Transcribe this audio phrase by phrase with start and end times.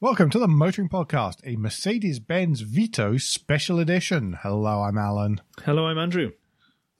[0.00, 4.38] Welcome to the Motoring Podcast, a Mercedes Benz Vito special edition.
[4.42, 5.40] Hello, I'm Alan.
[5.64, 6.30] Hello, I'm Andrew.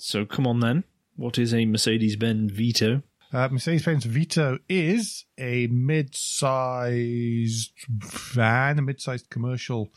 [0.01, 0.83] So come on then.
[1.17, 3.03] What is a Mercedes Benz Vito?
[3.33, 9.91] Uh, Mercedes Benz Vito is a mid sized van, a mid sized commercial.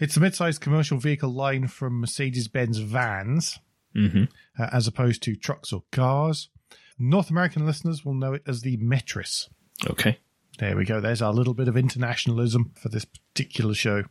[0.00, 3.58] It's a mid sized commercial vehicle line from Mercedes Benz vans,
[3.96, 4.24] Mm-hmm.
[4.62, 6.50] uh, as opposed to trucks or cars.
[6.98, 9.48] North American listeners will know it as the Metris.
[9.88, 10.18] Okay.
[10.58, 11.00] There we go.
[11.00, 14.04] There's our little bit of internationalism for this particular show.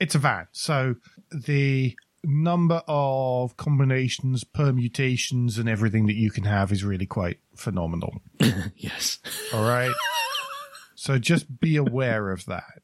[0.00, 0.48] It's a van.
[0.52, 0.96] So
[1.30, 8.22] the number of combinations, permutations, and everything that you can have is really quite phenomenal.
[8.76, 9.18] Yes.
[9.52, 9.92] All right.
[10.94, 12.82] so just be aware of that.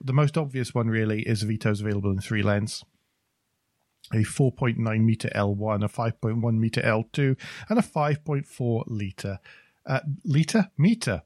[0.00, 2.84] The most obvious one really is Vito's available in three lengths.
[4.12, 7.36] A 4.9 meter L1, a 5.1 meter L2,
[7.68, 9.38] and a 5.4 liter,
[9.86, 10.70] uh, liter?
[10.76, 11.22] Meter.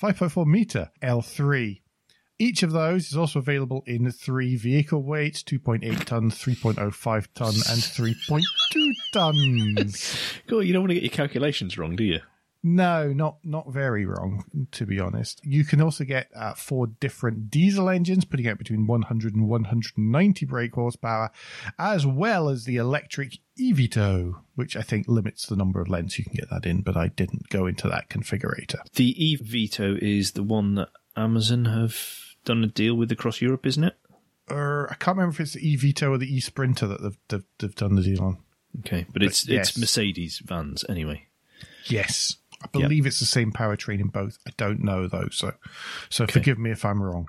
[0.00, 1.80] 5.4 meter L3.
[2.38, 7.82] Each of those is also available in three vehicle weights 2.8 ton, 3.05 ton, and
[7.82, 10.16] 3.2 tons.
[10.46, 10.62] Cool.
[10.62, 12.20] You don't want to get your calculations wrong, do you?
[12.62, 15.40] No, not not very wrong, to be honest.
[15.44, 20.46] You can also get uh, four different diesel engines, putting out between 100 and 190
[20.46, 21.30] brake horsepower,
[21.78, 26.24] as well as the electric eVito, which I think limits the number of lengths you
[26.24, 28.80] can get that in, but I didn't go into that configurator.
[28.94, 31.96] The eVito is the one that Amazon have
[32.44, 33.94] done a deal with across Europe, isn't it?
[34.50, 37.74] Uh, I can't remember if it's the eVito or the eSprinter that they've, they've, they've
[37.74, 38.38] done the deal on.
[38.80, 39.70] Okay, but it's yes.
[39.70, 41.26] it's Mercedes vans anyway.
[41.86, 42.36] Yes.
[42.62, 44.38] I believe it's the same powertrain in both.
[44.46, 45.52] I don't know though, so
[46.08, 47.28] so forgive me if I'm wrong.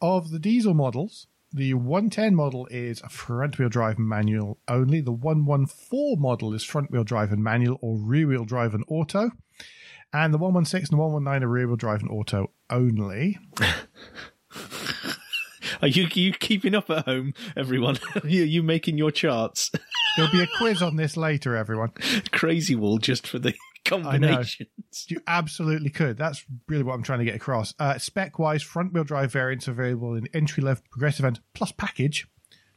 [0.00, 5.00] Of the diesel models, the 110 model is a front wheel drive manual only.
[5.00, 9.32] The 114 model is front wheel drive and manual or rear wheel drive and auto.
[10.12, 13.38] And the 116 and the 119 are rear wheel drive and auto only.
[15.82, 17.98] Are you you keeping up at home, everyone?
[18.22, 19.70] are you making your charts?
[20.16, 21.92] There'll be a quiz on this later, everyone.
[22.32, 23.54] Crazy wall just for the
[23.84, 24.68] combinations.
[25.08, 26.16] You absolutely could.
[26.16, 27.74] That's really what I'm trying to get across.
[27.78, 31.72] Uh, spec wise, front wheel drive variants are available in entry level, progressive, and plus
[31.72, 32.26] package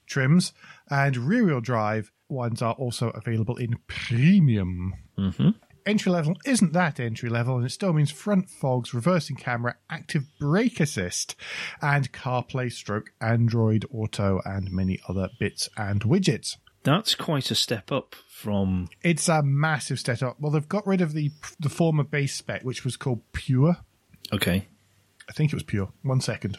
[0.05, 0.53] trims,
[0.89, 4.93] and rear wheel drive ones are also available in premium.
[5.17, 5.49] Mm-hmm.
[5.85, 10.23] Entry level isn't that entry level, and it still means front fogs, reversing camera, active
[10.39, 11.35] brake assist,
[11.81, 16.55] and CarPlay stroke Android Auto, and many other bits and widgets.
[16.83, 20.35] That's quite a step up from It's a massive step up.
[20.39, 23.77] Well, they've got rid of the the former base spec, which was called Pure.
[24.33, 24.67] okay.
[25.29, 25.89] I think it was Pure.
[26.01, 26.57] One second.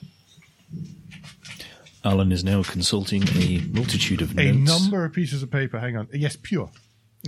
[2.04, 4.82] Alan is now consulting a multitude of A notes.
[4.82, 5.78] number of pieces of paper.
[5.78, 6.08] Hang on.
[6.12, 6.70] Yes, Pure.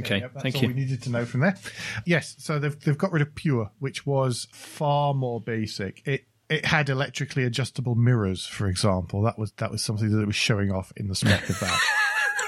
[0.01, 0.69] Okay, that's thank all you.
[0.69, 1.57] we needed to know from there.
[2.05, 6.07] Yes, so they've they've got rid of Pure, which was far more basic.
[6.07, 9.23] It it had electrically adjustable mirrors, for example.
[9.23, 11.81] That was that was something that it was showing off in the spec of that.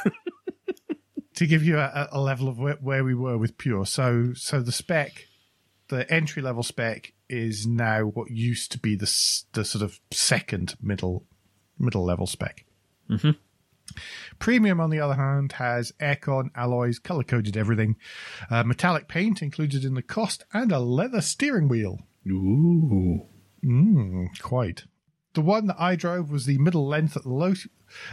[1.38, 3.86] to give you a, a level of where, where we were with Pure.
[3.86, 5.28] So so the spec,
[5.86, 9.06] the entry level spec is now what used to be the
[9.52, 11.26] the sort of second middle
[11.78, 12.64] middle level spec.
[14.40, 17.96] Premium, on the other hand, has aircon, alloys, color coded everything,
[18.50, 22.00] uh, metallic paint included in the cost, and a leather steering wheel.
[22.26, 23.26] Ooh.
[23.64, 24.84] Mm, quite.
[25.34, 27.54] The one that I drove was the middle length at the low,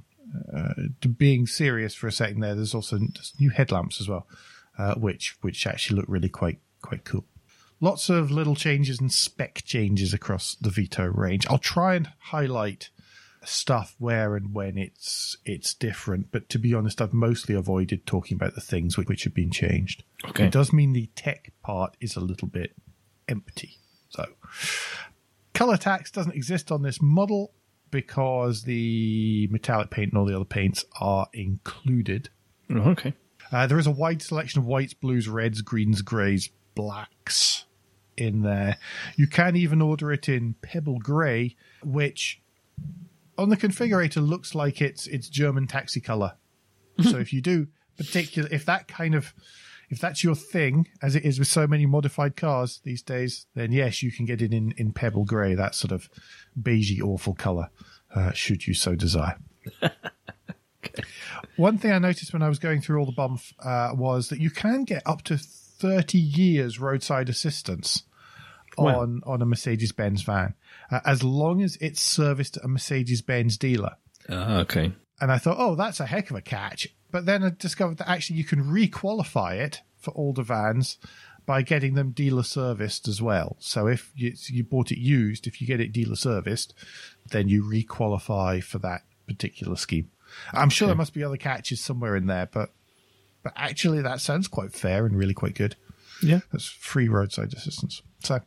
[0.54, 2.98] Uh, to being serious for a second there, there's also
[3.40, 4.26] new headlamps as well,
[4.78, 7.24] uh, which which actually look really quite quite cool.
[7.80, 11.46] lots of little changes and spec changes across the Vito range.
[11.48, 12.90] I'll try and highlight
[13.44, 18.36] stuff where and when it's it's different, but to be honest, I've mostly avoided talking
[18.36, 20.02] about the things which, which have been changed.
[20.24, 20.46] Okay.
[20.46, 22.74] It does mean the tech part is a little bit
[23.28, 23.78] empty.
[24.08, 24.26] So,
[25.52, 27.52] color tax doesn't exist on this model
[27.90, 32.28] because the metallic paint and all the other paints are included.
[32.70, 33.14] Oh, okay.
[33.54, 37.66] Uh, there is a wide selection of whites, blues, reds, greens, greys, blacks
[38.16, 38.78] in there.
[39.14, 41.54] You can even order it in pebble grey,
[41.84, 42.42] which
[43.38, 46.32] on the configurator looks like it's it's German taxi color.
[47.02, 49.32] so if you do particular, if that kind of
[49.88, 53.70] if that's your thing, as it is with so many modified cars these days, then
[53.70, 56.10] yes, you can get it in in pebble grey, that sort of
[56.60, 57.70] beigey awful color,
[58.16, 59.38] uh, should you so desire.
[61.56, 64.40] One thing I noticed when I was going through all the bump uh, was that
[64.40, 68.04] you can get up to 30 years roadside assistance
[68.76, 69.00] Wow.
[69.02, 70.54] on, on a Mercedes Benz van,
[70.90, 73.96] uh, as long as it's serviced at a Mercedes Benz dealer.
[74.28, 74.92] Ah, okay.
[75.20, 76.88] And I thought, oh, that's a heck of a catch.
[77.12, 80.98] But then I discovered that actually you can re-qualify it for older vans
[81.46, 83.56] by getting them dealer serviced as well.
[83.60, 86.74] So if you, you bought it used, if you get it dealer serviced,
[87.30, 90.10] then you re-qualify for that particular scheme.
[90.52, 92.70] I'm sure there must be other catches somewhere in there, but
[93.42, 95.76] but actually that sounds quite fair and really quite good.
[96.22, 96.40] Yeah.
[96.52, 98.00] That's free roadside assistance.
[98.22, 98.40] So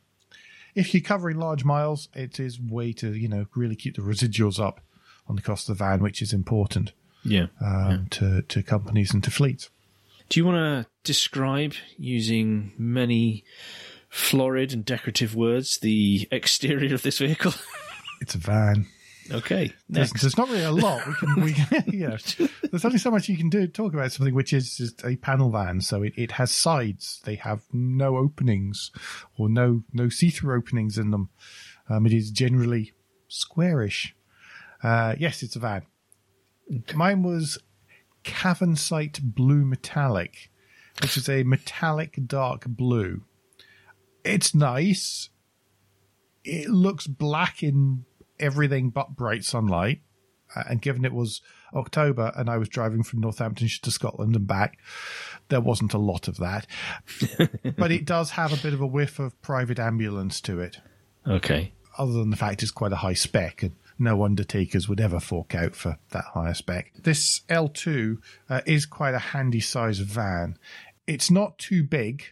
[0.74, 4.60] if you're covering large miles, it is way to, you know, really keep the residuals
[4.60, 4.82] up
[5.28, 6.94] on the cost of the van, which is important
[7.24, 7.48] Yeah.
[7.64, 9.70] um, to, to companies and to fleets.
[10.30, 13.44] Do you want to describe, using many
[14.10, 17.54] florid and decorative words, the exterior of this vehicle?
[18.22, 18.88] It's a van.
[19.32, 19.74] Okay.
[19.90, 21.56] There's, not really a lot we can, we,
[21.98, 22.18] you know,
[22.64, 25.50] there's only so much you can do, talk about something which is just a panel
[25.50, 25.82] van.
[25.82, 27.22] So it, it has sides.
[27.26, 28.92] They have no openings
[29.38, 31.30] or no, no see-through openings in them.
[31.90, 32.94] Um, it is generally
[33.28, 34.16] squarish.
[34.84, 35.84] Uh, yes, it's a van.
[36.94, 37.58] Mine was
[38.24, 40.50] Cavansite Blue Metallic,
[41.02, 43.24] which is a metallic dark blue.
[44.24, 45.30] It's nice.
[46.44, 48.06] It looks black in
[48.40, 50.02] everything but bright sunlight.
[50.56, 51.42] Uh, and given it was
[51.74, 54.78] October and I was driving from Northamptonshire to Scotland and back,
[55.50, 56.66] there wasn't a lot of that.
[57.78, 60.78] but it does have a bit of a whiff of private ambulance to it
[61.28, 61.74] Okay.
[61.98, 65.54] other than the fact it's quite a high spec and no undertakers would ever fork
[65.54, 66.94] out for that higher spec.
[66.98, 68.18] This L2
[68.50, 70.58] uh, is quite a handy size van.
[71.08, 72.24] It's not too big,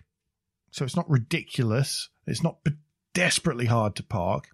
[0.72, 2.08] so it's not ridiculous.
[2.28, 2.58] It's not
[3.13, 4.50] desperately hard to park,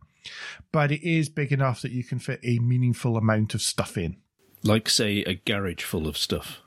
[0.72, 4.18] but it is big enough that you can fit a meaningful amount of stuff in.
[4.64, 6.60] Like, say, a garage full of stuff.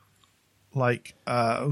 [0.74, 1.68] Like, uh,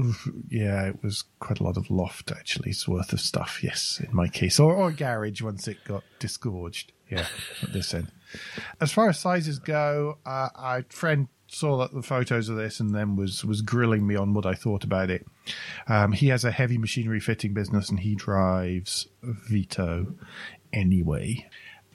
[0.49, 3.61] yeah, it was quite a lot of loft actually, it's worth of stuff.
[3.61, 6.93] Yes, in my case, or, or a garage once it got disgorged.
[7.09, 7.27] Yeah,
[7.61, 8.11] at this end.
[8.81, 12.95] As far as sizes go, uh, a friend saw that the photos of this and
[12.95, 15.25] then was was grilling me on what I thought about it.
[15.87, 20.15] Um, he has a heavy machinery fitting business and he drives Vito
[20.71, 21.47] anyway.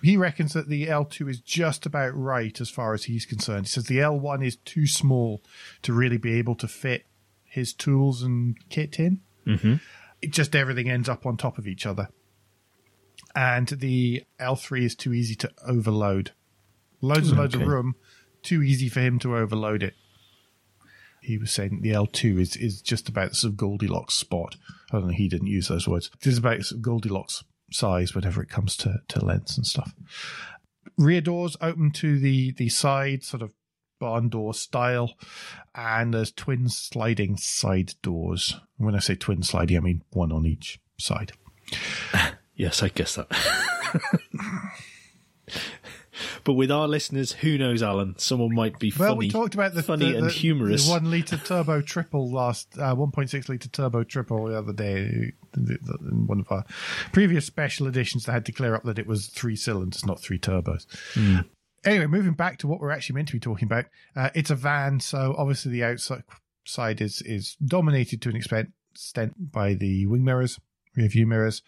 [0.02, 3.66] He reckons that the L2 is just about right as far as he's concerned.
[3.66, 5.42] He says the L1 is too small
[5.82, 7.06] to really be able to fit
[7.44, 9.20] his tools and kit in.
[9.46, 9.74] Mm-hmm.
[10.20, 12.08] It just everything ends up on top of each other.
[13.34, 16.32] And the L3 is too easy to overload.
[17.00, 17.94] Loads and loads of room,
[18.42, 19.94] too easy for him to overload it.
[21.20, 24.56] He was saying the L2 is, is just about the sort of Goldilocks spot.
[24.90, 26.10] I don't know, he didn't use those words.
[26.20, 29.94] It is about sort of Goldilocks size whenever it comes to, to lengths and stuff.
[30.96, 33.54] Rear doors open to the, the side, sort of
[34.00, 35.14] barn door style,
[35.74, 38.56] and there's twin sliding side doors.
[38.76, 41.32] When I say twin sliding, I mean one on each side.
[42.58, 43.28] Yes, I guess that.
[46.48, 48.14] but with our listeners, who knows, Alan?
[48.16, 50.86] Someone might be Well, funny, we talked about the funny the, and humorous.
[50.86, 55.32] the one liter turbo triple last, uh, 1.6 liter turbo triple the other day.
[55.52, 56.64] The- the- In one of our
[57.12, 60.38] previous special editions, they had to clear up that it was three cylinders, not three
[60.38, 60.86] turbos.
[61.84, 63.84] Anyway, moving back to what we're actually meant to be talking about,
[64.16, 66.24] uh, it's a van, so obviously the outside
[66.64, 70.58] side is is dominated to an extent extent by the wing mirrors,
[70.96, 71.62] rear view mirrors,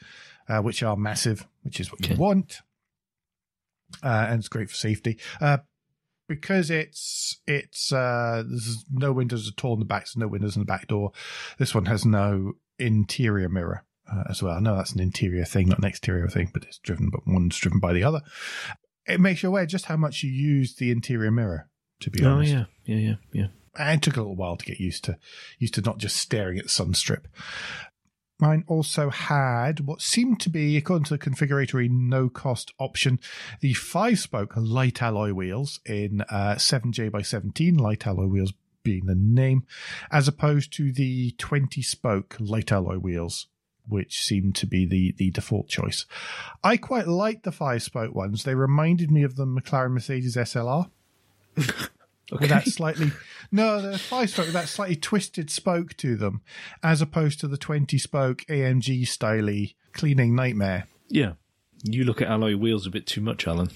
[0.49, 2.15] uh, which are massive, which is what Okay.
[2.15, 2.61] you want,
[4.03, 5.19] uh, and it's great for safety.
[5.41, 5.59] Uh,
[6.29, 10.55] because it's it's uh, there's no windows at all in the back, so no windows
[10.55, 11.11] in the back door.
[11.59, 14.57] This one has no interior mirror uh, as well.
[14.57, 17.59] I know that's an interior thing, not an exterior thing, but it's driven, but one's
[17.59, 18.21] driven by the other.
[19.07, 21.69] It makes you aware just how much you use the interior mirror.
[22.03, 23.47] To be oh honest, yeah, yeah, yeah, yeah.
[23.79, 25.19] and it took a little while to get used to
[25.59, 27.29] used to not just staring at the sun strip.
[28.41, 33.21] Mine also had what seemed to be, according to the configurator, a no cost option,
[33.61, 39.07] the five spoke light alloy wheels in uh, 7J by 17, light alloy wheels being
[39.07, 39.65] the name,
[40.11, 43.47] as opposed to the 20 spoke light alloy wheels,
[43.87, 46.07] which seemed to be the, the default choice.
[46.65, 48.45] I quite liked the five spoke ones.
[48.45, 50.91] They reminded me of the McLaren Mercedes SLR.
[52.33, 52.43] Okay.
[52.43, 53.13] With that slightly
[53.53, 56.43] no, the five spoke with that slightly twisted spoke to them,
[56.83, 60.87] as opposed to the twenty spoke AMG styly cleaning nightmare.
[61.09, 61.33] Yeah.
[61.83, 63.71] You look at alloy wheels a bit too much, Alan.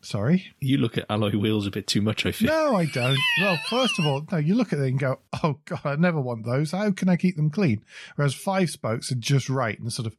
[0.00, 2.48] Sorry, You look at alloy wheels a bit too much, I feel.
[2.48, 3.16] no, I don't.
[3.40, 6.20] Well, first of all, no, you look at it and go, "Oh God, I never
[6.20, 6.72] want those.
[6.72, 7.82] How can I keep them clean?"
[8.16, 10.16] Whereas five spokes are just right, and the sort of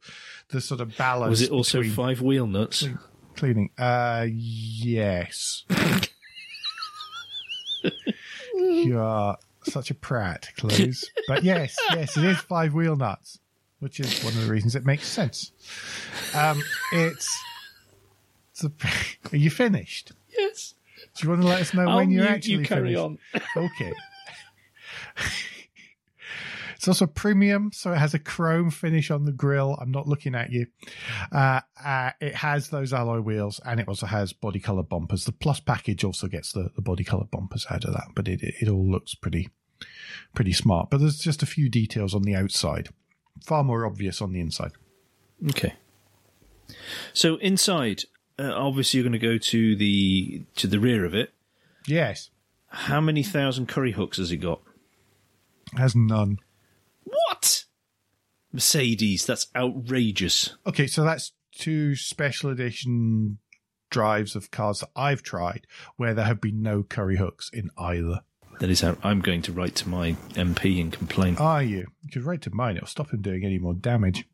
[0.48, 1.30] the sort of balance.
[1.30, 2.88] Was it also five wheel nuts?
[3.36, 3.70] cleaning?
[3.78, 5.64] Uh, yes.
[8.70, 11.08] you are such a prat, Close.
[11.28, 13.38] but yes, yes, it is five wheel nuts,
[13.80, 15.52] which is one of the reasons it makes sense.
[16.34, 17.28] Um, it's.
[18.52, 18.72] it's a,
[19.32, 20.12] are you finished?
[20.36, 20.74] Yes.
[21.16, 23.18] Do you want to let us know I'll when you're actually you carry finished?
[23.56, 23.64] on.
[23.64, 23.92] Okay.
[26.86, 29.76] it's also premium, so it has a chrome finish on the grill.
[29.80, 30.66] I'm not looking at you.
[31.32, 35.24] Uh, uh, it has those alloy wheels, and it also has body color bumpers.
[35.24, 38.40] The plus package also gets the, the body color bumpers out of that, but it
[38.40, 39.48] it all looks pretty
[40.32, 40.88] pretty smart.
[40.88, 42.90] But there's just a few details on the outside,
[43.44, 44.70] far more obvious on the inside.
[45.50, 45.74] Okay.
[47.12, 48.04] So inside,
[48.38, 51.32] uh, obviously, you're going to go to the to the rear of it.
[51.88, 52.30] Yes,
[52.68, 54.60] How many thousand curry hooks has it got?
[55.76, 56.38] has none.
[57.36, 57.64] What?
[58.52, 60.56] Mercedes, that's outrageous.
[60.66, 63.38] Okay, so that's two special edition
[63.90, 65.66] drives of cars that I've tried
[65.96, 68.20] where there have been no curry hooks in either.
[68.60, 71.36] That is how I'm going to write to my MP and complain.
[71.36, 71.88] Are you?
[72.02, 72.76] You could write to mine.
[72.76, 74.26] It'll stop him doing any more damage.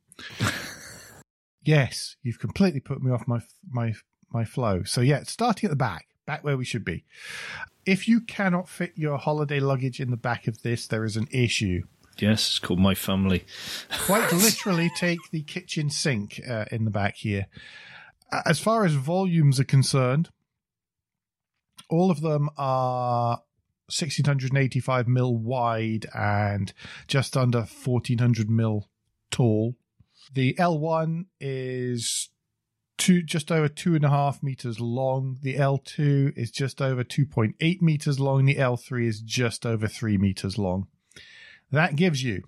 [1.65, 3.95] yes, you've completely put me off my my
[4.31, 4.85] my flow.
[4.85, 7.05] So yeah, starting at the back, back where we should be.
[7.85, 11.27] If you cannot fit your holiday luggage in the back of this, there is an
[11.33, 11.83] issue.
[12.19, 13.45] Yes, it's called My Family.
[14.07, 17.47] Quite literally, take the kitchen sink uh, in the back here.
[18.47, 20.31] As far as volumes are concerned,
[21.89, 23.43] all of them are
[23.87, 26.73] 1685 mil wide and
[27.07, 28.89] just under 1400 mil
[29.31, 29.77] tall.
[30.33, 32.31] The L1 is
[32.97, 35.39] two, just over two and a half meters long.
[35.43, 38.47] The L2 is just over 2.8 meters long.
[38.47, 40.87] The L3 is just over three meters long.
[41.73, 42.43] That gives you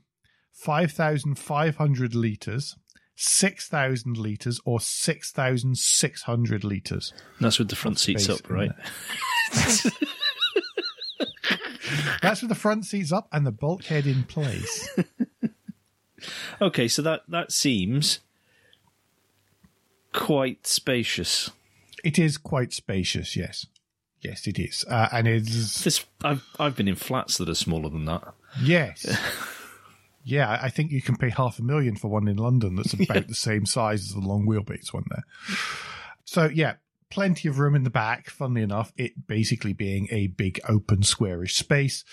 [0.52, 2.76] 5,500 liters,
[3.16, 7.12] 6,000 liters, or 6,600 liters.
[7.40, 8.70] That's with the front seats up, right?
[12.22, 14.88] That's with the front seats up and the bulkhead in place.
[16.58, 18.20] Okay, so that that seems
[20.12, 21.50] quite spacious.
[22.02, 23.66] it is quite spacious, yes.
[24.22, 24.86] Yes, it is.
[24.88, 28.22] Uh, and it's, This I've I've been in flats that are smaller than that.
[28.62, 29.06] Yes.
[30.24, 33.28] Yeah, I think you can pay half a million for one in London that's about
[33.28, 35.24] the same size as the long wheelbase one there.
[36.24, 36.74] So, yeah,
[37.10, 41.56] plenty of room in the back, funnily enough, it basically being a big open squarish
[41.56, 42.04] space.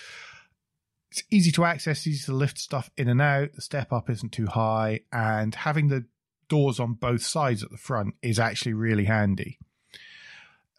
[1.11, 3.53] It's easy to access, easy to lift stuff in and out.
[3.53, 6.05] The step up isn't too high, and having the
[6.49, 9.57] doors on both sides at the front is actually really handy.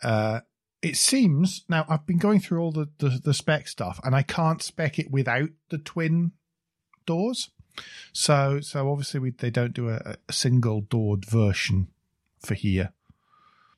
[0.02, 0.40] Uh,
[0.82, 4.22] it seems now I've been going through all the, the, the spec stuff, and I
[4.22, 6.32] can't spec it without the twin
[7.06, 7.50] doors.
[8.12, 11.88] So so obviously we, they don't do a, a single doored version
[12.40, 12.92] for here,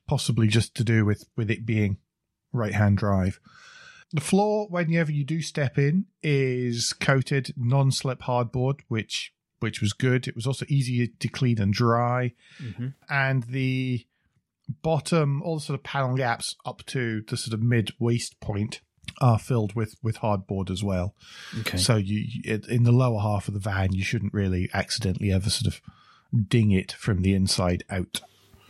[0.07, 1.97] possibly just to do with with it being
[2.51, 3.39] right hand drive.
[4.11, 9.93] The floor, whenever you do step in, is coated non slip hardboard, which which was
[9.93, 10.27] good.
[10.27, 12.87] It was also easy to clean and dry, mm-hmm.
[13.09, 14.05] and the
[14.67, 18.81] bottom, all the sort of panel gaps up to the sort of mid waist point
[19.21, 21.15] are filled with with hardboard as well.
[21.59, 21.77] Okay.
[21.77, 25.49] So you you- in the lower half of the van, you shouldn't really accidentally ever
[25.49, 25.81] sort of
[26.47, 28.21] ding it from the inside out.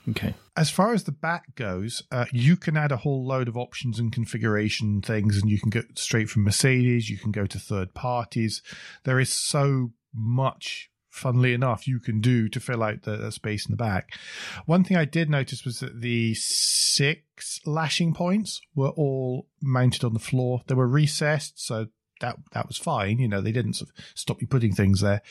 [0.07, 0.35] Okay.
[0.55, 3.97] As far as the back goes, uh, you can add a whole load of options
[3.97, 7.09] and configuration things, and you can go straight from Mercedes.
[7.09, 8.61] You can go to third parties.
[9.03, 13.65] There is so much, funnily enough, you can do to fill out the, the space
[13.65, 14.17] in the back.
[14.65, 20.13] One thing I did notice was that the six lashing points were all mounted on
[20.13, 20.61] the floor.
[20.67, 21.87] They were recessed, so
[22.21, 23.19] that that was fine.
[23.19, 25.21] You know, they didn't sort of stop you putting things there.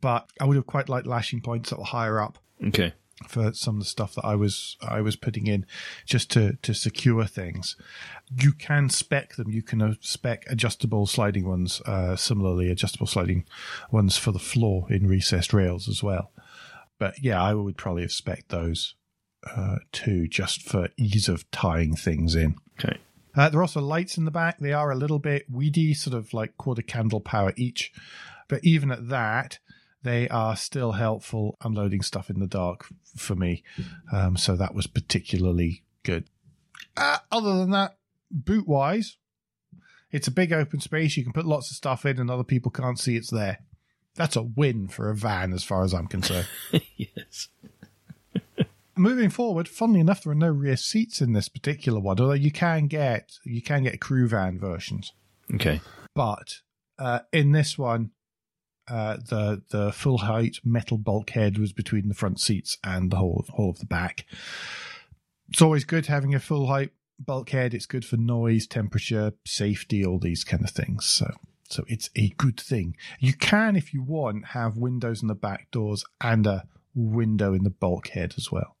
[0.00, 2.92] But I would have quite liked lashing points that were higher up Okay.
[3.26, 5.66] For some of the stuff that I was I was putting in
[6.06, 7.76] just to to secure things.
[8.30, 9.50] You can spec them.
[9.50, 13.44] You can uh, spec adjustable sliding ones, uh, similarly adjustable sliding
[13.90, 16.30] ones for the floor in recessed rails as well.
[16.98, 18.94] But yeah, I would probably have spec those
[19.44, 22.56] uh, too, just for ease of tying things in.
[22.78, 22.98] Okay.
[23.36, 24.58] Uh, there are also lights in the back.
[24.58, 27.92] They are a little bit weedy, sort of like quarter candle power each.
[28.48, 29.58] But even at that,
[30.02, 32.86] they are still helpful unloading stuff in the dark
[33.16, 33.62] for me.
[34.12, 36.24] Um, so that was particularly good.
[36.96, 37.96] Uh, other than that,
[38.30, 39.16] boot wise,
[40.10, 41.16] it's a big open space.
[41.16, 43.58] You can put lots of stuff in, and other people can't see it's there.
[44.14, 46.48] That's a win for a van, as far as I'm concerned.
[46.96, 47.48] yes.
[48.96, 52.50] Moving forward, funnily enough, there are no rear seats in this particular one, although you
[52.50, 55.12] can get you can get crew van versions.
[55.54, 55.80] Okay.
[56.14, 56.60] But
[56.98, 58.10] uh, in this one,
[58.90, 63.44] uh, the the full height metal bulkhead was between the front seats and the whole
[63.50, 64.26] whole of the back.
[65.48, 67.74] It's always good having a full height bulkhead.
[67.74, 71.06] It's good for noise, temperature, safety, all these kind of things.
[71.06, 71.32] So
[71.68, 72.96] so it's a good thing.
[73.20, 77.64] You can, if you want, have windows in the back doors and a window in
[77.64, 78.76] the bulkhead as well.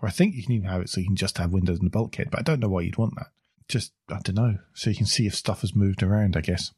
[0.00, 1.84] Or I think you can even have it so you can just have windows in
[1.84, 3.28] the bulkhead, but I don't know why you'd want that.
[3.68, 4.58] Just, I don't know.
[4.74, 6.72] So you can see if stuff has moved around, I guess.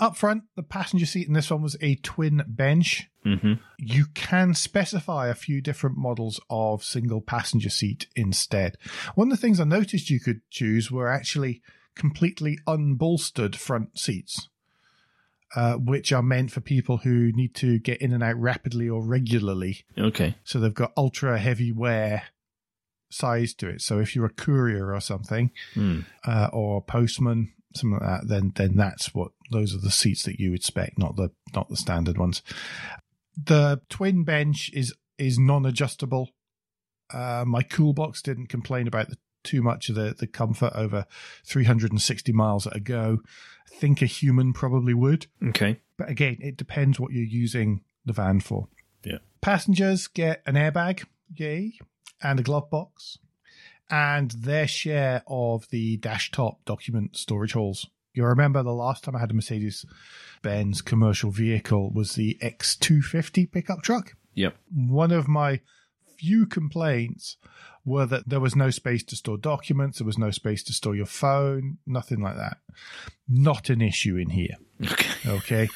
[0.00, 3.08] Up front, the passenger seat in this one was a twin bench.
[3.24, 3.54] Mm-hmm.
[3.78, 8.76] You can specify a few different models of single passenger seat instead.
[9.14, 11.62] One of the things I noticed you could choose were actually
[11.94, 14.48] completely unbolstered front seats.
[15.56, 19.00] Uh, which are meant for people who need to get in and out rapidly or
[19.00, 19.84] regularly.
[19.96, 20.34] Okay.
[20.42, 22.24] So they've got ultra heavy wear
[23.08, 23.80] size to it.
[23.80, 26.00] So if you're a courier or something, Hmm.
[26.26, 30.38] uh, or postman, something like that, then then that's what those are the seats that
[30.40, 32.42] you would spec, not the not the standard ones.
[33.36, 36.30] The twin bench is is non-adjustable.
[37.12, 41.06] Uh, my cool box didn't complain about the, too much of the the comfort over
[41.44, 43.18] 360 miles at a go.
[43.72, 45.80] I think a human probably would, Okay.
[45.98, 48.68] but again, it depends what you're using the van for.
[49.04, 49.18] Yeah.
[49.40, 51.04] Passengers get an airbag,
[51.34, 51.72] yay,
[52.22, 53.18] and a glove box,
[53.90, 57.86] and their share of the dash top document storage halls.
[58.12, 59.84] You remember the last time I had a Mercedes
[60.42, 64.14] Benz commercial vehicle was the X250 pickup truck?
[64.34, 64.56] Yep.
[64.72, 65.60] One of my
[66.16, 67.36] few complaints
[67.84, 70.94] were that there was no space to store documents, there was no space to store
[70.94, 72.58] your phone, nothing like that.
[73.28, 74.56] Not an issue in here.
[74.82, 75.28] Okay.
[75.28, 75.68] Okay.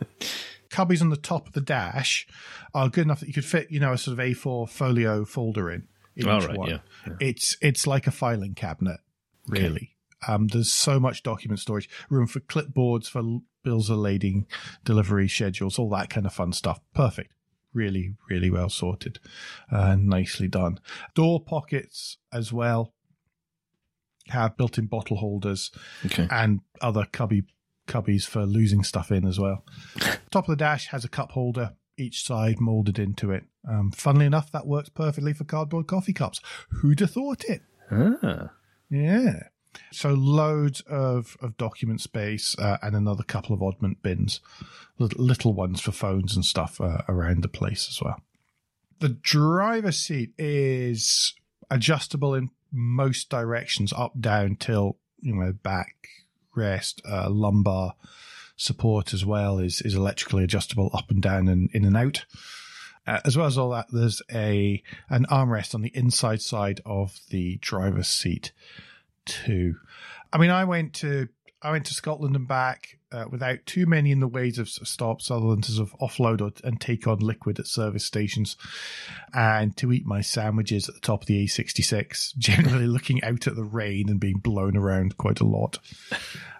[0.70, 2.28] Cubbies on the top of the dash
[2.74, 5.70] are good enough that you could fit, you know, a sort of A4 folio folder
[5.70, 5.88] in.
[6.18, 6.58] In All each right.
[6.58, 6.68] one.
[6.70, 6.78] Yeah.
[7.06, 7.12] yeah.
[7.20, 9.00] It's it's like a filing cabinet,
[9.50, 9.62] Okay.
[9.62, 9.94] really.
[10.26, 13.22] Um, there's so much document storage, room for clipboards, for
[13.62, 14.46] bills of lading,
[14.84, 16.80] delivery schedules, all that kind of fun stuff.
[16.92, 17.32] Perfect.
[17.72, 19.20] Really, really well sorted.
[19.70, 20.80] Uh, nicely done.
[21.14, 22.94] Door pockets as well
[24.28, 25.70] have built-in bottle holders
[26.06, 26.26] Okay.
[26.30, 27.44] and other cubby
[27.86, 29.64] cubbies for losing stuff in as well.
[30.30, 33.44] Top of the dash has a cup holder, each side molded into it.
[33.68, 36.40] Um, funnily enough, that works perfectly for cardboard coffee cups.
[36.70, 37.62] Who'd have thought it?
[37.90, 38.50] Ah.
[38.90, 39.44] Yeah.
[39.92, 44.40] So loads of, of document space uh, and another couple of oddment bins,
[44.98, 48.20] little, little ones for phones and stuff uh, around the place as well.
[49.00, 51.34] The driver's seat is
[51.70, 55.94] adjustable in most directions, up, down, tilt, you know, back,
[56.54, 57.94] rest, uh, lumbar
[58.58, 62.26] support as well is is electrically adjustable up and down and in and out.
[63.06, 67.18] Uh, as well as all that, there's a an armrest on the inside side of
[67.30, 68.52] the driver's seat
[69.24, 69.76] too.
[70.30, 71.28] I mean, I went to
[71.60, 75.30] I went to Scotland and back uh, without too many in the ways of stops,
[75.30, 78.56] other than to sort of offload or, and take on liquid at service stations,
[79.34, 83.56] and to eat my sandwiches at the top of the A66, generally looking out at
[83.56, 85.78] the rain and being blown around quite a lot.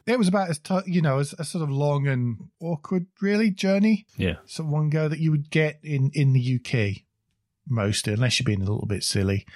[0.06, 3.50] It was about as t- you know as a sort of long and awkward, really
[3.50, 4.36] journey Yeah.
[4.46, 7.02] so one go that you would get in in the UK
[7.68, 9.46] mostly, unless you're being a little bit silly.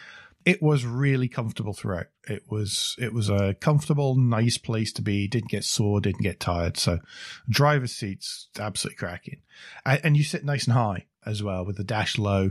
[0.44, 2.06] It was really comfortable throughout.
[2.28, 5.28] It was it was a comfortable, nice place to be.
[5.28, 6.76] Didn't get sore, didn't get tired.
[6.76, 6.98] So,
[7.48, 9.40] driver's seats absolutely cracking,
[9.84, 12.50] and, and you sit nice and high as well with the dash low.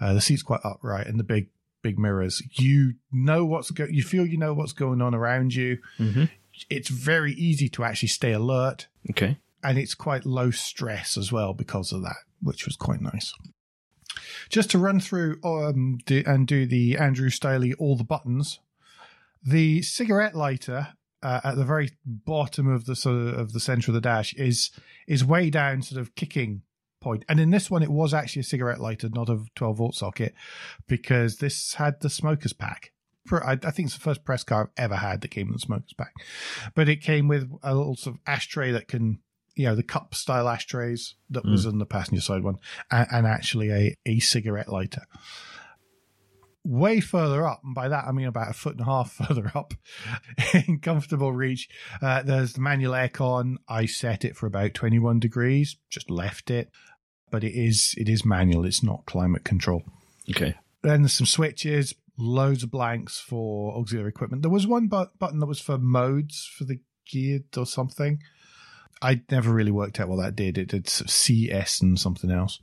[0.00, 1.48] Uh, the seat's quite upright and the big
[1.82, 2.42] big mirrors.
[2.52, 3.86] You know what's go.
[3.90, 5.78] You feel you know what's going on around you.
[5.98, 6.24] Mm-hmm.
[6.68, 9.38] It's very easy to actually stay alert Okay.
[9.64, 13.32] and it's quite low stress as well because of that, which was quite nice.
[14.48, 18.60] Just to run through um, do, and do the Andrew Staley all the buttons.
[19.42, 20.88] The cigarette lighter
[21.22, 24.34] uh, at the very bottom of the sort of, of the center of the dash
[24.34, 24.70] is
[25.06, 26.62] is way down, sort of kicking
[27.00, 27.24] point.
[27.28, 30.34] And in this one, it was actually a cigarette lighter, not a 12 volt socket,
[30.86, 32.92] because this had the smoker's pack.
[33.32, 35.92] I, think it's the first press car I've ever had that came with the smoker's
[35.92, 36.12] pack.
[36.74, 39.20] But it came with a little sort of ashtray that can,
[39.60, 41.50] you know, the cup style ashtrays that mm.
[41.50, 42.56] was in the passenger side one,
[42.90, 45.02] and, and actually a, a cigarette lighter
[46.64, 49.50] way further up, and by that I mean about a foot and a half further
[49.54, 49.74] up
[50.54, 51.68] in comfortable reach.
[52.02, 53.56] Uh, there's the manual aircon.
[53.68, 56.70] I set it for about 21 degrees, just left it,
[57.30, 58.64] but it is it is manual.
[58.64, 59.82] It's not climate control.
[60.30, 60.54] Okay.
[60.82, 64.42] Then there's some switches, loads of blanks for auxiliary equipment.
[64.42, 68.20] There was one but- button that was for modes for the gear or something.
[69.02, 70.58] I never really worked out what that did.
[70.58, 72.60] It did CS and something else,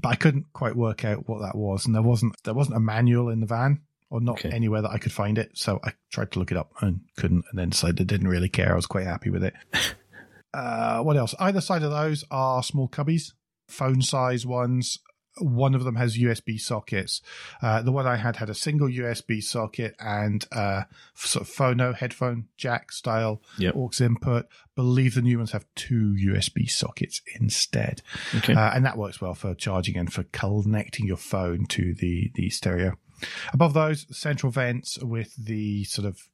[0.00, 1.86] but I couldn't quite work out what that was.
[1.86, 4.50] And there wasn't there wasn't a manual in the van, or not okay.
[4.50, 5.50] anywhere that I could find it.
[5.54, 8.48] So I tried to look it up and couldn't, and then decided I didn't really
[8.48, 8.72] care.
[8.72, 9.54] I was quite happy with it.
[10.54, 11.34] uh, what else?
[11.38, 13.32] Either side of those are small cubbies,
[13.68, 14.98] phone size ones,
[15.38, 17.22] one of them has USB sockets.
[17.62, 20.82] Uh, the one I had had a single USB socket and uh,
[21.14, 23.74] sort of phono headphone jack style yep.
[23.76, 24.46] aux input.
[24.74, 28.02] Believe the new ones have two USB sockets instead,
[28.34, 28.54] okay.
[28.54, 32.50] uh, and that works well for charging and for connecting your phone to the the
[32.50, 32.98] stereo.
[33.52, 36.28] Above those, central vents with the sort of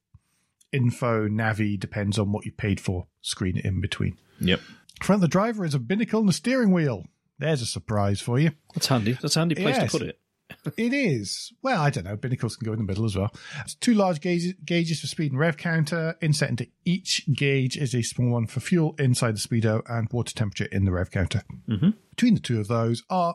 [0.72, 4.16] info navi depends on what you paid for screen in between.
[4.40, 4.60] Yep.
[5.02, 7.06] Front of the driver is a binnacle and a steering wheel.
[7.42, 8.52] There's a surprise for you.
[8.72, 9.18] That's handy.
[9.20, 10.20] That's a handy place yes, to put it.
[10.76, 11.52] it is.
[11.60, 12.16] Well, I don't know.
[12.16, 13.32] Binnacles can go in the middle as well.
[13.62, 16.16] It's two large gauges, gauges for speed and rev counter.
[16.20, 20.32] Inset into each gauge is a small one for fuel inside the speedo and water
[20.32, 21.42] temperature in the rev counter.
[21.68, 21.90] Mm-hmm.
[22.10, 23.34] Between the two of those are,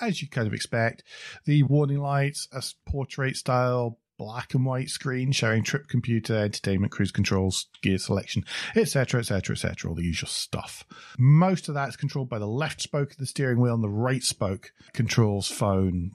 [0.00, 1.04] as you kind of expect,
[1.44, 7.12] the warning lights, a portrait style black and white screen showing trip computer, entertainment, cruise
[7.12, 8.44] controls, gear selection,
[8.76, 10.84] etc., etc., etc., all the usual stuff.
[11.18, 14.22] Most of that's controlled by the left spoke of the steering wheel, and the right
[14.22, 16.12] spoke controls phone,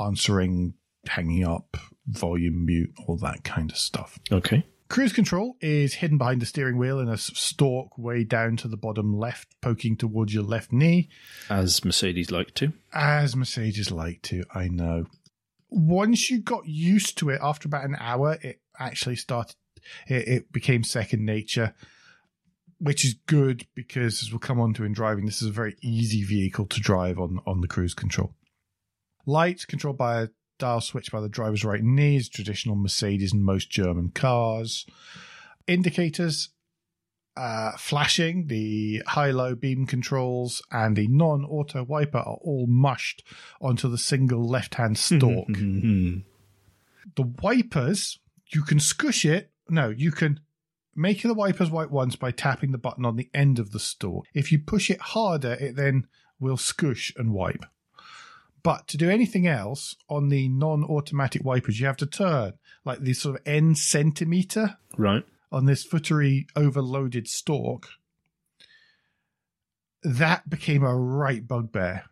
[0.00, 0.74] answering,
[1.06, 4.18] hanging up, volume mute, all that kind of stuff.
[4.30, 4.64] Okay.
[4.88, 8.76] Cruise control is hidden behind the steering wheel in a stalk way down to the
[8.76, 11.10] bottom left, poking towards your left knee.
[11.50, 12.72] As Mercedes like to.
[12.94, 15.04] As Mercedes like to, I know
[15.70, 19.56] once you got used to it after about an hour, it actually started,
[20.06, 21.74] it, it became second nature,
[22.78, 25.76] which is good because as we'll come on to in driving, this is a very
[25.82, 28.34] easy vehicle to drive on, on the cruise control.
[29.26, 30.28] Lights controlled by a
[30.58, 34.86] dial switch by the driver's right knee is traditional Mercedes and most German cars.
[35.66, 36.50] Indicators
[37.38, 43.22] uh, flashing, the high low beam controls, and the non auto wiper are all mushed
[43.60, 45.46] onto the single left hand stalk.
[45.48, 46.22] the
[47.40, 49.52] wipers, you can squish it.
[49.68, 50.40] No, you can
[50.96, 54.26] make the wipers white once by tapping the button on the end of the stalk.
[54.34, 56.08] If you push it harder, it then
[56.40, 57.64] will squish and wipe.
[58.64, 62.98] But to do anything else on the non automatic wipers, you have to turn like
[62.98, 64.78] the sort of end centimeter.
[64.96, 67.88] Right on this footery overloaded stalk,
[70.02, 72.04] that became a right bugbear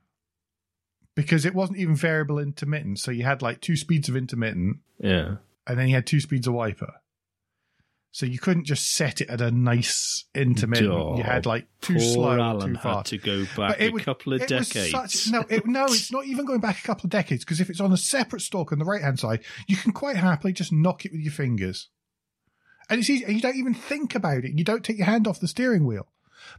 [1.14, 2.98] because it wasn't even variable intermittent.
[2.98, 4.78] So you had like two speeds of intermittent.
[4.98, 5.36] Yeah.
[5.66, 6.94] And then you had two speeds of wiper.
[8.12, 10.90] So you couldn't just set it at a nice intermittent.
[10.90, 13.10] Oh, you had like too slow, Alan too fast.
[13.10, 14.90] Had to go back a couple of decades.
[14.90, 17.68] Such, no, it, no, it's not even going back a couple of decades because if
[17.68, 20.72] it's on a separate stalk on the right hand side, you can quite happily just
[20.72, 21.90] knock it with your fingers.
[22.88, 23.24] And it's easy.
[23.24, 24.56] And you don't even think about it.
[24.56, 26.08] You don't take your hand off the steering wheel.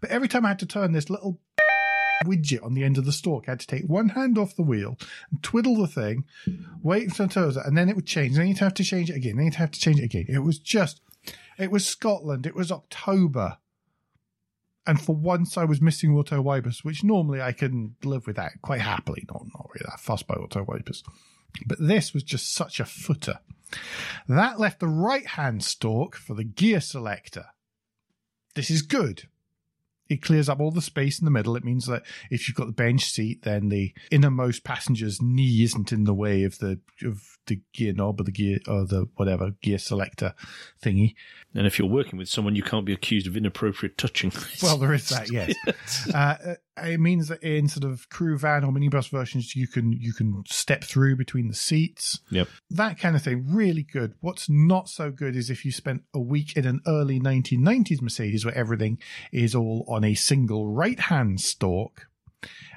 [0.02, 1.40] But every time I had to turn this little
[2.26, 4.64] widget on the end of the stalk, I had to take one hand off the
[4.64, 4.98] wheel
[5.32, 6.26] and twiddle the thing,
[6.82, 8.32] wait for it and then it would change.
[8.32, 9.38] And then you'd have to change it again.
[9.38, 10.26] Then you'd have to change it again.
[10.28, 11.02] It was just,
[11.58, 12.46] it was Scotland.
[12.46, 13.58] It was October.
[14.86, 18.82] And for once, I was missing auto wipers, which normally I can live without quite
[18.82, 19.26] happily.
[19.28, 21.04] Not, not really that fussed by auto wipers.
[21.66, 23.40] But this was just such a footer.
[24.28, 27.46] That left the right hand stalk for the gear selector.
[28.56, 29.28] This is good.
[30.10, 31.56] It clears up all the space in the middle.
[31.58, 35.92] It means that if you've got the bench seat, then the innermost passenger's knee isn't
[35.92, 39.52] in the way of the of the gear knob or the gear or the whatever
[39.62, 40.34] gear selector
[40.82, 41.16] thingy.
[41.54, 44.32] And if you're working with someone, you can't be accused of inappropriate touching.
[44.64, 45.54] well, there is that, yes.
[46.14, 50.14] uh, it means that in sort of crew van or minibus versions, you can you
[50.14, 52.20] can step through between the seats.
[52.30, 52.48] Yep.
[52.70, 54.14] That kind of thing, really good.
[54.20, 58.46] What's not so good is if you spent a week in an early 1990s Mercedes
[58.46, 59.00] where everything
[59.32, 62.08] is all on a single right hand stalk.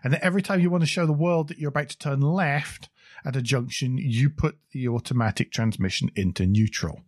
[0.03, 2.21] And then every time you want to show the world that you're about to turn
[2.21, 2.89] left
[3.25, 7.01] at a junction, you put the automatic transmission into neutral.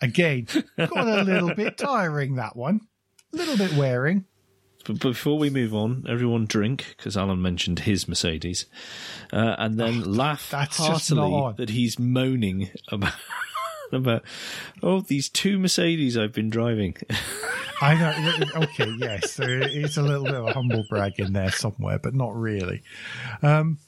[0.00, 0.46] Again,
[0.78, 2.80] got a little bit tiring that one,
[3.34, 4.24] a little bit wearing.
[4.84, 8.66] But before we move on, everyone drink because Alan mentioned his Mercedes,
[9.32, 13.12] uh, and then laugh that's heartily that he's moaning about
[13.92, 14.22] about
[14.82, 16.96] oh these two Mercedes I've been driving.
[17.82, 18.62] I know.
[18.62, 22.14] Okay, yes, so it's a little bit of a humble brag in there somewhere, but
[22.14, 22.82] not really.
[23.42, 23.78] Um,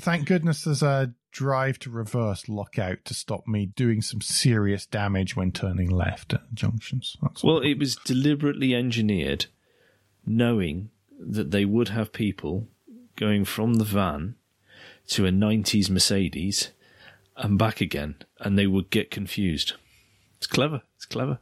[0.00, 5.36] thank goodness there's a drive to reverse lockout to stop me doing some serious damage
[5.36, 7.16] when turning left at junctions.
[7.22, 9.46] That's well, it was deliberately engineered,
[10.26, 12.68] knowing that they would have people
[13.16, 14.36] going from the van
[15.08, 16.70] to a '90s Mercedes
[17.36, 19.74] and back again, and they would get confused.
[20.38, 20.82] It's clever.
[20.96, 21.38] It's clever.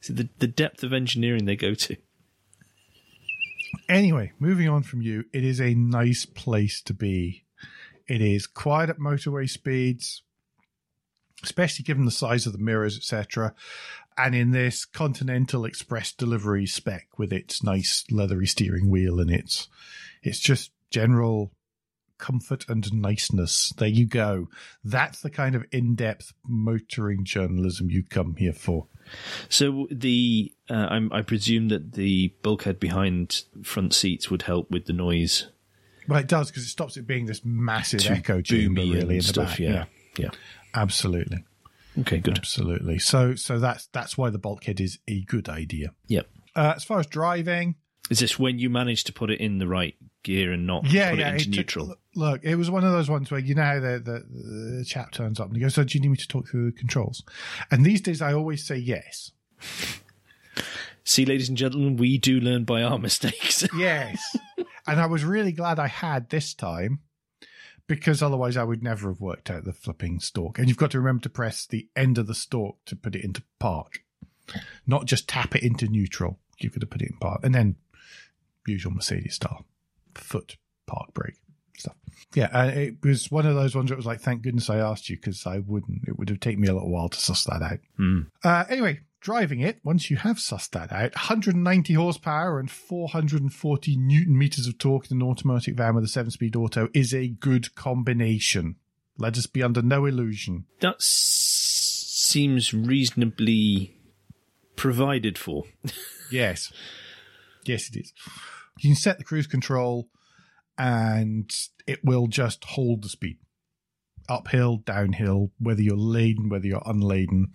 [0.00, 1.96] See the the depth of engineering they go to.
[3.88, 7.41] Anyway, moving on from you, it is a nice place to be.
[8.12, 10.20] It is quiet at motorway speeds,
[11.42, 13.54] especially given the size of the mirrors, etc.
[14.18, 19.68] And in this Continental Express delivery spec with its nice leathery steering wheel and its
[20.22, 21.54] it's just general
[22.18, 23.72] comfort and niceness.
[23.78, 24.50] There you go.
[24.84, 28.88] That's the kind of in-depth motoring journalism you come here for.
[29.48, 34.92] So the uh, I presume that the bulkhead behind front seats would help with the
[34.92, 35.48] noise,
[36.08, 39.22] Well, it does because it stops it being this massive too echo chamber, really, in
[39.24, 39.58] the back.
[39.58, 39.84] yeah,
[40.16, 40.30] yeah.
[40.74, 41.44] absolutely.
[42.00, 42.38] Okay, good.
[42.38, 42.98] Absolutely.
[42.98, 45.92] So so that's that's why the bulkhead is a good idea.
[46.08, 46.26] Yep.
[46.56, 47.74] Uh, as far as driving,
[48.10, 51.10] Is this when you manage to put it in the right gear and not yeah,
[51.10, 51.28] put yeah.
[51.28, 51.94] it into it took- neutral?
[52.14, 55.12] look, it was one of those ones where you know how the, the the chap
[55.12, 57.22] turns up and he goes, "So do you need me to talk through the controls?"
[57.70, 59.32] And these days, I always say yes.
[61.04, 63.66] See, ladies and gentlemen, we do learn by our mistakes.
[63.76, 64.20] Yes.
[64.86, 67.00] And I was really glad I had this time
[67.86, 70.58] because otherwise I would never have worked out the flipping stalk.
[70.58, 73.24] And you've got to remember to press the end of the stalk to put it
[73.24, 74.04] into park,
[74.86, 76.38] not just tap it into neutral.
[76.58, 77.40] You've got to put it in park.
[77.42, 77.76] And then
[78.66, 79.66] usual Mercedes style
[80.14, 81.36] foot park brake
[81.78, 81.96] stuff.
[82.34, 84.78] Yeah, and it was one of those ones where it was like, thank goodness I
[84.78, 87.44] asked you because I wouldn't, it would have taken me a little while to suss
[87.44, 87.78] that out.
[87.96, 88.20] Hmm.
[88.42, 94.38] Uh, anyway, driving it, once you have sussed that out, 190 horsepower and 440 newton
[94.38, 97.74] meters of torque in an automatic van with a seven speed auto is a good
[97.74, 98.76] combination.
[99.18, 100.64] Let us be under no illusion.
[100.80, 103.96] That s- seems reasonably
[104.76, 105.64] provided for.
[106.30, 106.72] Yes.
[107.66, 108.14] Yes, it is.
[108.78, 110.08] You can set the cruise control
[110.78, 111.50] and
[111.86, 113.38] it will just hold the speed.
[114.28, 117.52] Uphill, downhill, whether you're laden, whether you're unladen.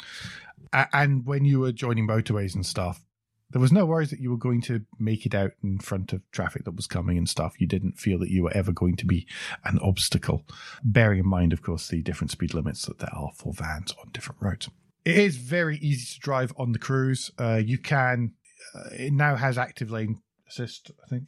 [0.73, 3.03] And when you were joining motorways and stuff,
[3.51, 6.21] there was no worries that you were going to make it out in front of
[6.31, 7.61] traffic that was coming and stuff.
[7.61, 9.25] You didn't feel that you were ever going to be
[9.63, 10.45] an obstacle.
[10.83, 14.09] Bearing in mind, of course, the different speed limits that there are for vans on
[14.11, 14.69] different roads.
[15.05, 17.31] It is very easy to drive on the cruise.
[17.39, 18.33] Uh, you can,
[18.75, 21.23] uh, it now has active lane assist, I think.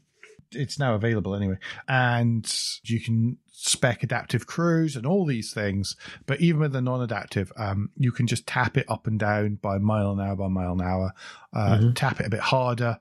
[0.52, 1.58] It's now available anyway.
[1.88, 2.52] And
[2.84, 5.96] you can spec adaptive cruise and all these things.
[6.26, 9.56] But even with the non adaptive, um, you can just tap it up and down
[9.56, 11.14] by mile an hour by mile an hour,
[11.54, 13.00] uh, tap it a bit harder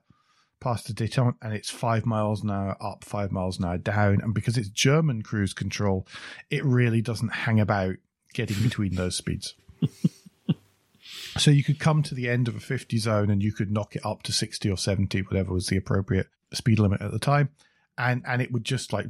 [0.59, 4.19] past the detente, and it's five miles an hour up, five miles an hour down.
[4.21, 6.05] And because it's German cruise control,
[6.49, 7.95] it really doesn't hang about
[8.33, 9.55] getting between those speeds.
[11.37, 13.95] so you could come to the end of a 50 zone and you could knock
[13.95, 17.49] it up to 60 or 70, whatever was the appropriate speed limit at the time.
[17.97, 19.07] And, and it would just like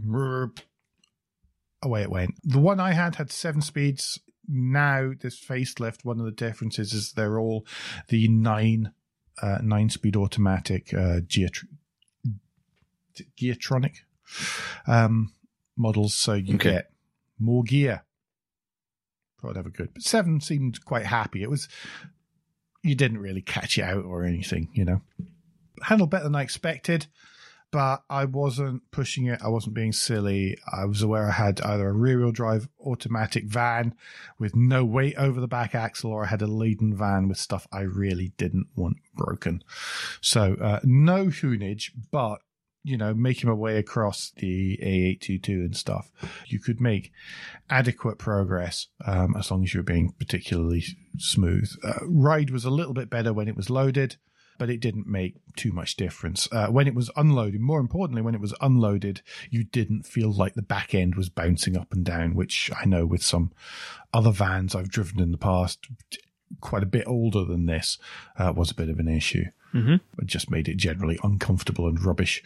[1.81, 2.35] away it went.
[2.43, 4.19] The one I had had seven speeds.
[4.47, 7.65] Now this facelift, one of the differences is they're all
[8.07, 8.93] the nine
[9.41, 11.21] uh, nine speed automatic uh,
[14.87, 15.33] um,
[15.77, 16.71] models, so you Okay.
[16.71, 16.91] get
[17.39, 18.03] more gear.
[19.41, 21.41] Whatever good, but seven seemed quite happy.
[21.43, 21.69] It was
[22.83, 25.01] you didn't really catch it out or anything, you know.
[25.83, 27.07] Handled better than I expected,
[27.71, 29.41] but I wasn't pushing it.
[29.43, 30.57] I wasn't being silly.
[30.71, 33.95] I was aware I had either a rear wheel drive automatic van
[34.37, 37.67] with no weight over the back axle, or I had a laden van with stuff
[37.71, 39.63] I really didn't want broken.
[40.21, 42.41] So uh, no hoonage, but
[42.83, 46.11] you know, making my way across the A822 and stuff,
[46.47, 47.11] you could make
[47.69, 50.83] adequate progress um, as long as you were being particularly
[51.17, 51.69] smooth.
[51.83, 54.15] Uh, ride was a little bit better when it was loaded,
[54.59, 56.47] but it didn't make too much difference.
[56.51, 60.53] Uh, when it was unloaded, more importantly, when it was unloaded, you didn't feel like
[60.53, 63.51] the back end was bouncing up and down, which I know with some
[64.13, 65.87] other vans I've driven in the past,
[66.59, 67.97] quite a bit older than this,
[68.37, 69.45] uh, was a bit of an issue.
[69.73, 69.95] Mm-hmm.
[70.21, 72.43] It just made it generally uncomfortable and rubbish.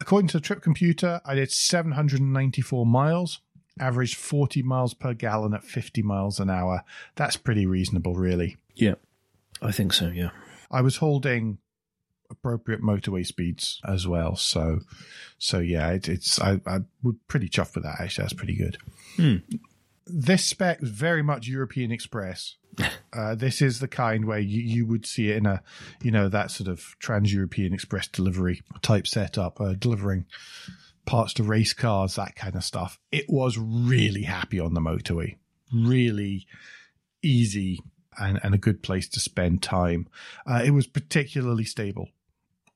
[0.00, 3.40] According to the trip computer, I did 794 miles,
[3.78, 6.82] averaged 40 miles per gallon at 50 miles an hour.
[7.14, 8.56] That's pretty reasonable, really.
[8.74, 8.94] Yeah,
[9.62, 10.08] I think so.
[10.08, 10.30] Yeah.
[10.70, 11.58] I was holding
[12.30, 14.36] appropriate motorway speeds as well.
[14.36, 14.80] So,
[15.38, 18.00] so yeah, it, it's I, I would pretty chuffed with that.
[18.00, 18.78] Actually, that's pretty good.
[20.06, 22.56] This spec is very much European Express.
[23.10, 25.62] Uh, this is the kind where you, you would see it in a,
[26.02, 30.26] you know, that sort of trans-European Express delivery type setup, uh, delivering
[31.06, 33.00] parts to race cars, that kind of stuff.
[33.10, 35.36] It was really happy on the motorway,
[35.72, 36.46] really
[37.22, 37.80] easy
[38.18, 40.08] and, and a good place to spend time.
[40.46, 42.08] Uh, it was particularly stable.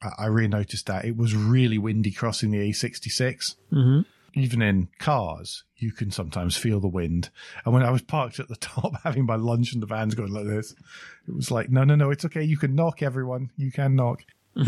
[0.02, 4.00] I, I really noticed that it was really windy crossing the A66 Mm-hmm.
[4.35, 7.31] even in cars, you can sometimes feel the wind.
[7.64, 10.33] And when I was parked at the top having my lunch and the van's going
[10.33, 10.72] like this,
[11.28, 12.42] it was like, no, no, no, it's okay.
[12.42, 13.50] You can knock everyone.
[13.57, 14.22] You can knock.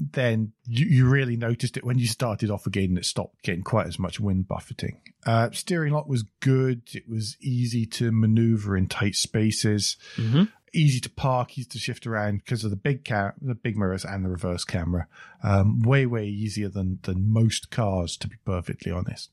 [0.00, 3.62] then you, you really noticed it when you started off again and it stopped getting
[3.62, 5.00] quite as much wind buffeting.
[5.26, 6.82] Uh, steering lock was good.
[6.92, 9.96] It was easy to maneuver in tight spaces.
[10.16, 10.44] Mm-hmm.
[10.72, 14.04] Easy to park, easy to shift around because of the big cam, the big mirrors
[14.04, 15.08] and the reverse camera.
[15.42, 19.30] Um, way, way easier than than most cars, to be perfectly honest.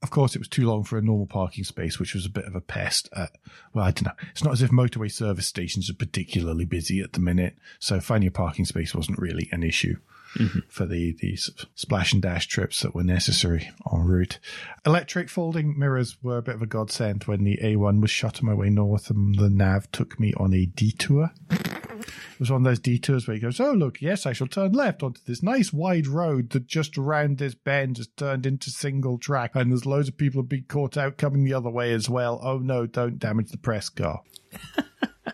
[0.00, 2.44] Of course, it was too long for a normal parking space, which was a bit
[2.44, 3.08] of a pest.
[3.16, 3.32] At,
[3.72, 4.26] well, I don't know.
[4.30, 8.28] It's not as if motorway service stations are particularly busy at the minute, so finding
[8.28, 9.96] a parking space wasn't really an issue
[10.36, 10.60] mm-hmm.
[10.68, 11.36] for the the
[11.74, 14.38] splash and dash trips that were necessary en route.
[14.86, 18.46] Electric folding mirrors were a bit of a godsend when the A1 was shut on
[18.46, 21.32] my way north, and the nav took me on a detour.
[22.38, 24.70] It was one of those detours where he goes, Oh, look, yes, I shall turn
[24.70, 29.18] left onto this nice wide road that just around this bend has turned into single
[29.18, 29.56] track.
[29.56, 32.40] And there's loads of people have been caught out coming the other way as well.
[32.40, 34.20] Oh, no, don't damage the press car.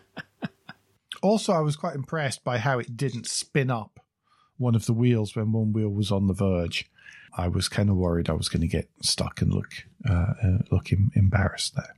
[1.23, 4.01] also, I was quite impressed by how it didn't spin up
[4.57, 6.91] one of the wheels when one wheel was on the verge.
[7.37, 9.75] I was kind of worried I was going to get stuck and look
[10.09, 11.97] uh, uh, look em- embarrassed there.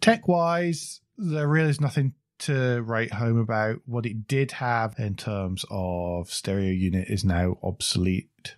[0.00, 3.80] Tech wise, there really is nothing to write home about.
[3.86, 8.56] What it did have in terms of stereo unit is now obsolete.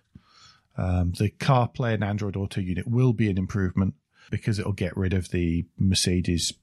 [0.77, 3.95] Um, the CarPlay and Android Auto unit will be an improvement
[4.31, 6.53] because it'll get rid of the Mercedes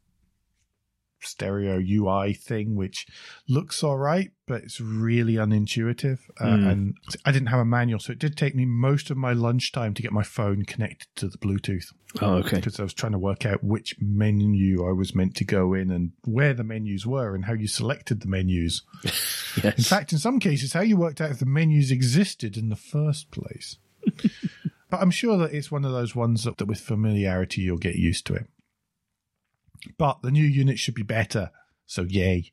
[1.21, 3.07] stereo UI thing, which
[3.49, 6.19] looks all right, but it's really unintuitive.
[6.41, 6.71] Uh, Mm.
[6.71, 9.95] And I didn't have a manual, so it did take me most of my lunchtime
[9.95, 12.57] to get my phone connected to the Bluetooth Oh, okay.
[12.57, 15.91] because I was trying to work out which menu I was meant to go in
[15.91, 18.83] and where the menus were and how you selected the menus.
[19.63, 22.77] In fact, in some cases, how you worked out if the menus existed in the
[22.77, 23.79] first place.
[24.91, 27.97] but I'm sure that it's one of those ones that, that with familiarity you'll get
[27.97, 28.47] used to it.
[29.99, 31.51] But the new unit should be better,
[31.87, 32.51] so yay.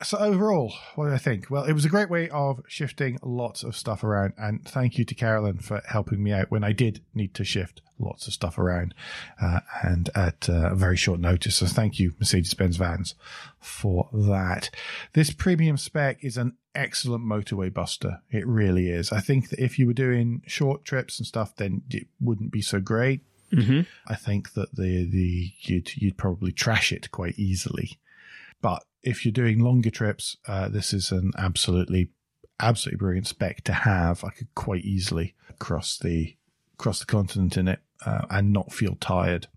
[0.00, 1.50] So overall, what do I think?
[1.50, 5.04] Well, it was a great way of shifting lots of stuff around, and thank you
[5.04, 8.58] to Carolyn for helping me out when I did need to shift lots of stuff
[8.58, 8.94] around,
[9.42, 11.56] uh, and at uh, very short notice.
[11.56, 13.16] So thank you, Mercedes-Benz Vans,
[13.58, 14.70] for that.
[15.14, 18.20] This premium spec is an excellent motorway buster.
[18.30, 19.10] It really is.
[19.10, 22.62] I think that if you were doing short trips and stuff, then it wouldn't be
[22.62, 23.22] so great.
[23.52, 23.80] Mm-hmm.
[24.06, 27.98] I think that the the you'd you'd probably trash it quite easily.
[28.60, 32.10] But if you're doing longer trips, uh, this is an absolutely
[32.60, 34.24] absolutely brilliant spec to have.
[34.24, 36.36] I could quite easily cross the
[36.76, 39.48] cross the continent in it uh, and not feel tired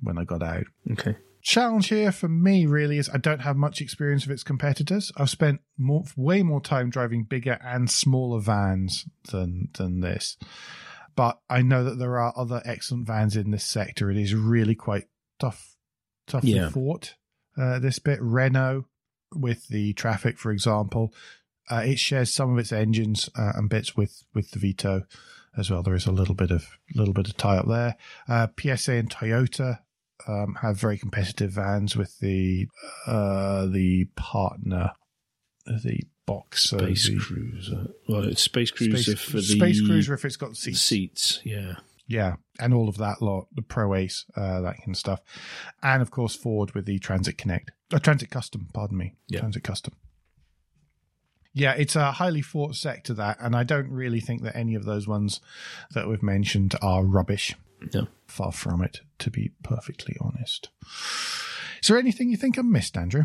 [0.00, 0.64] when I got out.
[0.92, 1.16] Okay.
[1.42, 5.10] Challenge here for me really is I don't have much experience of its competitors.
[5.16, 10.36] I've spent more, way more time driving bigger and smaller vans than than this
[11.16, 14.10] but I know that there are other excellent vans in this sector.
[14.10, 15.76] It is really quite tough,
[16.26, 16.70] toughly Yeah.
[16.70, 17.14] fought.
[17.56, 18.86] Uh, this bit, Renault
[19.34, 21.12] with the Trafic, for example,
[21.70, 25.02] uh, it shares some of its engines uh, and bits with with the Vito
[25.56, 25.82] as well.
[25.82, 27.96] There is a little bit of little bit of tie up there.
[28.28, 29.80] Uh, PSA and Toyota
[30.26, 32.66] um, have very competitive vans with the
[33.06, 34.92] uh, the partner,
[35.66, 36.00] the
[36.34, 37.86] Boxer, Space the Cruiser.
[38.08, 40.80] Well, it's Space Cruiser Space, for the Space Cruiser if it's got seats.
[40.80, 41.40] seats.
[41.44, 41.74] Yeah.
[42.06, 45.20] Yeah, and all of that lot, the Proace, uh, that kind of stuff,
[45.80, 49.38] and of course Ford with the Transit Connect, uh, Transit Custom, pardon me, Yeah.
[49.40, 49.94] Transit Custom.
[51.52, 54.84] Yeah, it's a highly fought sector that, and I don't really think that any of
[54.84, 55.40] those ones
[55.92, 57.54] that we've mentioned are rubbish.
[57.94, 58.08] No.
[58.26, 60.68] Far from it, to be perfectly honest.
[61.80, 63.24] Is there anything you think I missed, Andrew?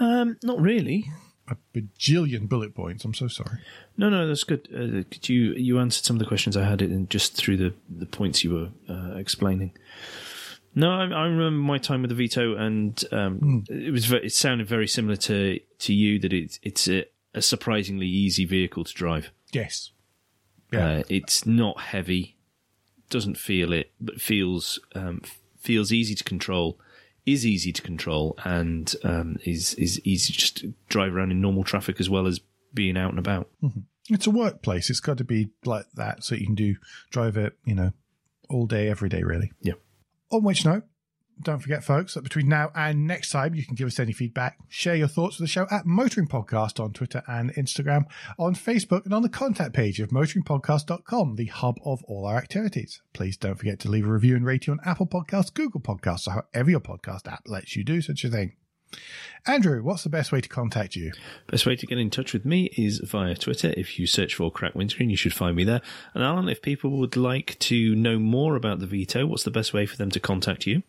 [0.00, 1.10] Um, not really.
[1.50, 3.04] A bajillion bullet points.
[3.04, 3.58] I'm so sorry.
[3.96, 4.68] No, no, that's good.
[4.72, 7.74] Uh, could you you answered some of the questions I had in just through the
[7.88, 9.72] the points you were uh, explaining.
[10.74, 14.32] No, I, I remember my time with the Vito, and um, it was ve- it
[14.32, 18.92] sounded very similar to to you that it's it's a, a surprisingly easy vehicle to
[18.94, 19.30] drive.
[19.52, 19.90] Yes.
[20.72, 20.98] Yeah.
[20.98, 22.36] Uh, it's not heavy,
[23.08, 25.22] doesn't feel it, but feels um,
[25.58, 26.78] feels easy to control,
[27.32, 31.64] is easy to control and um, is is easy to just drive around in normal
[31.64, 32.40] traffic as well as
[32.74, 33.48] being out and about.
[34.10, 34.90] It's a workplace.
[34.90, 36.76] It's got to be like that so you can do
[37.10, 37.92] drive it, you know,
[38.48, 39.52] all day, every day, really.
[39.60, 39.74] Yeah.
[40.30, 40.84] On which note,
[41.42, 44.58] don't forget, folks, that between now and next time, you can give us any feedback,
[44.68, 48.04] share your thoughts with the show at Motoring Podcast on Twitter and Instagram,
[48.38, 53.02] on Facebook, and on the contact page of motoringpodcast.com, the hub of all our activities.
[53.12, 56.44] Please don't forget to leave a review and rating on Apple Podcasts, Google Podcasts, or
[56.52, 58.54] however your podcast app lets you do such a thing.
[59.46, 61.12] Andrew, what's the best way to contact you?
[61.46, 63.72] Best way to get in touch with me is via Twitter.
[63.76, 65.80] If you search for Crack Windscreen, you should find me there.
[66.14, 69.72] And Alan, if people would like to know more about the Vito, what's the best
[69.72, 70.82] way for them to contact you?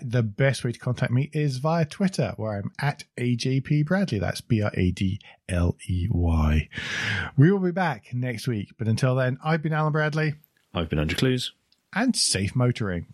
[0.00, 4.18] The best way to contact me is via Twitter, where I'm at AJP Bradley.
[4.18, 6.68] That's B R A D L E Y.
[7.36, 10.34] We will be back next week, but until then, I've been Alan Bradley,
[10.74, 11.52] I've been Andrew Clues.
[11.94, 13.06] and safe motoring.